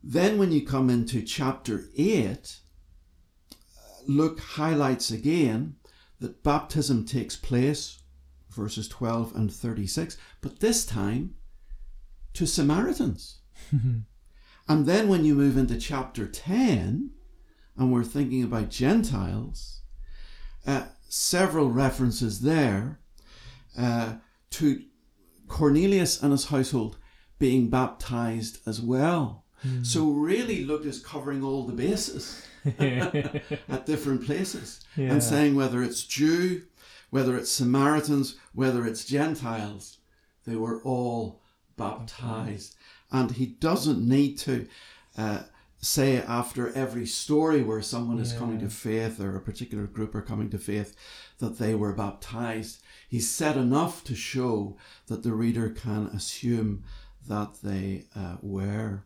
[0.03, 2.59] Then, when you come into chapter 8,
[4.07, 5.75] Luke highlights again
[6.19, 7.99] that baptism takes place,
[8.49, 11.35] verses 12 and 36, but this time
[12.33, 13.39] to Samaritans.
[14.67, 17.11] and then, when you move into chapter 10,
[17.77, 19.81] and we're thinking about Gentiles,
[20.65, 22.99] uh, several references there
[23.77, 24.15] uh,
[24.51, 24.83] to
[25.47, 26.97] Cornelius and his household
[27.39, 29.45] being baptized as well.
[29.65, 29.85] Mm.
[29.85, 35.11] So, really, Luke is covering all the bases at different places yeah.
[35.11, 36.63] and saying whether it's Jew,
[37.09, 39.97] whether it's Samaritans, whether it's Gentiles,
[40.45, 41.41] they were all
[41.77, 42.75] baptized.
[43.11, 44.67] And he doesn't need to
[45.17, 45.43] uh,
[45.79, 50.21] say after every story where someone is coming to faith or a particular group are
[50.21, 50.95] coming to faith
[51.39, 52.81] that they were baptized.
[53.07, 56.83] He said enough to show that the reader can assume
[57.27, 59.03] that they uh, were.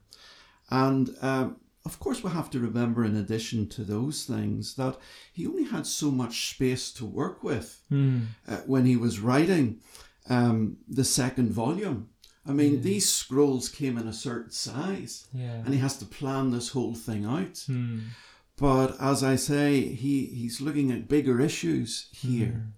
[0.69, 1.57] And um,
[1.89, 4.95] of course, we have to remember, in addition to those things, that
[5.33, 8.27] he only had so much space to work with mm.
[8.47, 9.79] uh, when he was writing
[10.29, 12.09] um, the second volume.
[12.45, 12.81] I mean, yeah.
[12.81, 15.63] these scrolls came in a certain size, yeah.
[15.63, 17.55] and he has to plan this whole thing out.
[17.67, 18.01] Mm.
[18.55, 22.65] But as I say, he, he's looking at bigger issues here.
[22.67, 22.71] Mm.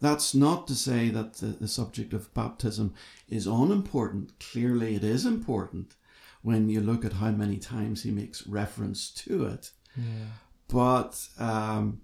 [0.00, 2.94] That's not to say that the, the subject of baptism
[3.28, 4.32] is unimportant.
[4.40, 5.94] Clearly, it is important
[6.42, 9.70] when you look at how many times he makes reference to it.
[9.96, 10.26] Yeah.
[10.68, 12.00] But um,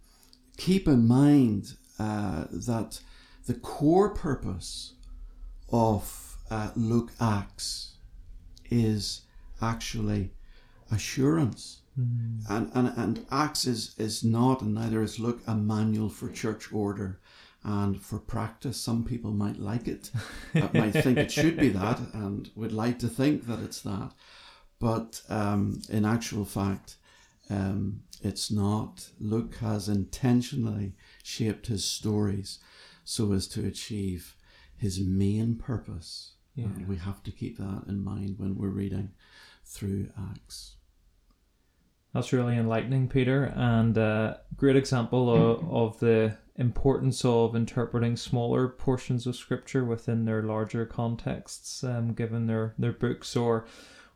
[0.57, 3.01] keep in mind uh, that
[3.47, 4.95] the core purpose
[5.72, 7.97] of uh, Luke Acts
[8.70, 9.22] is
[9.62, 10.32] actually
[10.91, 11.80] assurance.
[11.99, 12.43] Mm.
[12.51, 16.72] And, and, and Acts is, is not, and neither is Luke, a manual for church
[16.72, 17.20] order
[17.67, 18.79] and for practice.
[18.79, 20.12] Some people might like it,
[20.55, 24.12] might think it should be that, and would like to think that it's that.
[24.79, 26.97] But um, in actual fact,
[27.51, 29.09] um, it's not.
[29.19, 30.95] Luke has intentionally
[31.25, 32.61] shaped his stories
[33.05, 34.37] so as to achieve
[34.77, 36.35] his main purpose.
[36.55, 36.67] Yeah.
[36.67, 39.11] And we have to keep that in mind when we're reading
[39.64, 40.76] through Acts.
[42.17, 48.69] That's really enlightening, Peter, and a great example of, of the importance of interpreting smaller
[48.69, 53.67] portions of scripture within their larger contexts, um, given their, their books or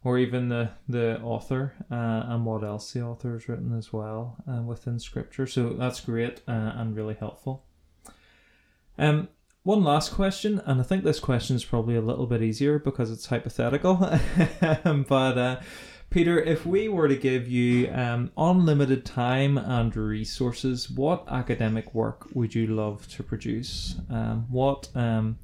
[0.02, 4.42] or even the the author uh, and what else the author has written as well
[4.50, 5.46] uh, within scripture.
[5.46, 7.66] So that's great uh, and really helpful.
[8.96, 9.28] Um,
[9.62, 13.10] one last question, and I think this question is probably a little bit easier because
[13.10, 13.96] it's hypothetical.
[15.06, 15.60] but uh,
[16.10, 22.26] Peter, if we were to give you um, unlimited time and resources, what academic work
[22.34, 23.94] would you love to produce?
[24.10, 25.38] Um, what, um,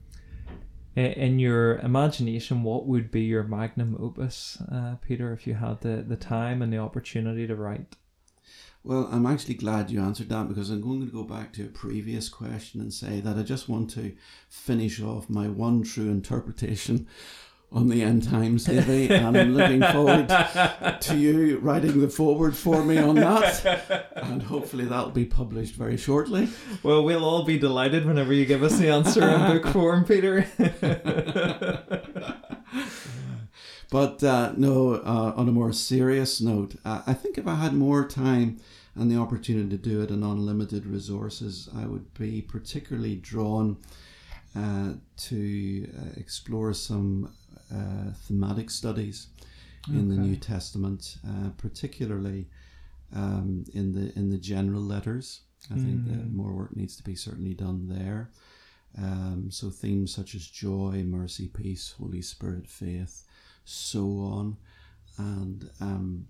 [0.96, 6.04] in your imagination, what would be your magnum opus, uh, Peter, if you had the,
[6.04, 7.94] the time and the opportunity to write?
[8.82, 11.68] Well, I'm actually glad you answered that because I'm going to go back to a
[11.68, 14.16] previous question and say that I just want to
[14.48, 17.06] finish off my one true interpretation
[17.72, 22.84] on the end times, Davey, and I'm looking forward to you writing the forward for
[22.84, 26.48] me on that, and hopefully that'll be published very shortly.
[26.82, 30.46] Well, we'll all be delighted whenever you give us the answer in book form, Peter.
[33.90, 37.74] but uh, no, uh, on a more serious note, uh, I think if I had
[37.74, 38.60] more time
[38.94, 43.78] and the opportunity to do it and unlimited resources, I would be particularly drawn.
[44.56, 47.30] Uh, to uh, explore some
[48.26, 49.28] thematic studies
[49.88, 50.08] in okay.
[50.08, 52.48] the New Testament, uh, particularly
[53.14, 55.42] um, in the in the general letters.
[55.70, 55.84] I mm.
[55.84, 58.30] think that more work needs to be certainly done there.
[58.98, 63.24] Um, so themes such as joy, mercy, peace, Holy Spirit, faith,
[63.64, 64.56] so on,
[65.18, 66.26] and um,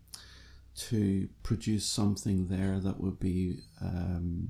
[0.77, 4.49] to produce something there that would be um,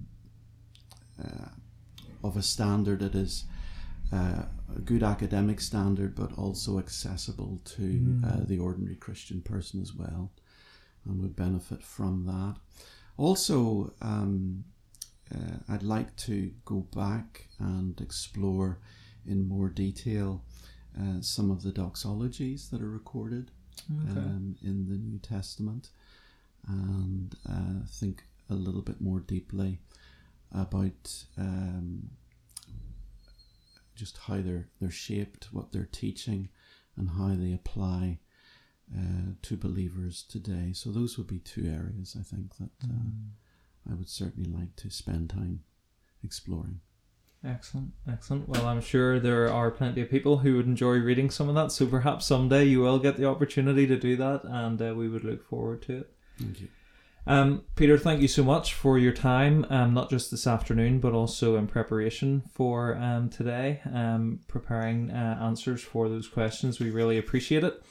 [1.22, 1.48] uh,
[2.24, 3.44] of a standard that is
[4.12, 4.42] uh,
[4.74, 8.24] a good academic standard, but also accessible to mm.
[8.24, 10.30] uh, the ordinary Christian person as well,
[11.04, 12.56] and would benefit from that.
[13.16, 14.64] Also, um,
[15.34, 18.78] uh, I'd like to go back and explore
[19.26, 20.44] in more detail
[20.98, 23.50] uh, some of the doxologies that are recorded
[23.90, 24.18] okay.
[24.18, 25.90] um, in the New Testament
[26.68, 29.78] and uh, think a little bit more deeply
[30.52, 32.08] about um,
[33.96, 36.48] just how they're they're shaped, what they're teaching,
[36.96, 38.18] and how they apply
[38.94, 40.72] uh, to believers today.
[40.72, 43.30] So those would be two areas I think that uh, mm.
[43.90, 45.64] I would certainly like to spend time
[46.22, 46.80] exploring.
[47.44, 48.48] Excellent, excellent.
[48.48, 51.70] Well, I'm sure there are plenty of people who would enjoy reading some of that,
[51.70, 55.22] so perhaps someday you will get the opportunity to do that, and uh, we would
[55.22, 56.12] look forward to it.
[56.38, 56.68] Thank you.
[57.28, 61.12] Um, Peter, thank you so much for your time, um, not just this afternoon, but
[61.12, 66.78] also in preparation for um, today, um, preparing uh, answers for those questions.
[66.78, 67.82] We really appreciate it.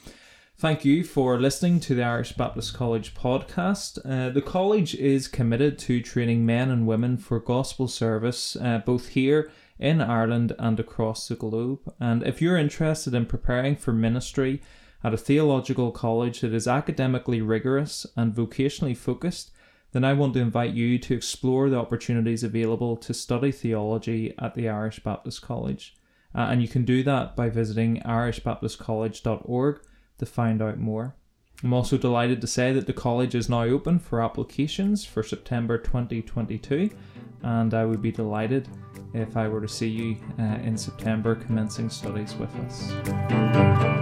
[0.58, 3.98] Thank you for listening to the Irish Baptist College podcast.
[4.06, 9.08] Uh, the college is committed to training men and women for gospel service, uh, both
[9.08, 11.80] here in Ireland and across the globe.
[12.00, 14.62] And if you're interested in preparing for ministry
[15.04, 19.50] at a theological college that is academically rigorous and vocationally focused,
[19.92, 24.54] then I want to invite you to explore the opportunities available to study theology at
[24.54, 25.96] the Irish Baptist College.
[26.34, 29.80] Uh, and you can do that by visiting irishbaptistcollege.org
[30.18, 31.14] to find out more.
[31.64, 35.78] I'm also delighted to say that the college is now open for applications for September
[35.78, 36.90] 2022,
[37.42, 38.68] and I would be delighted
[39.14, 43.95] if I were to see you uh, in September commencing studies with us.